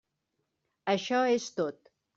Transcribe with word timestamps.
Això 0.95 1.23
és 1.37 1.49
tot. 1.61 1.81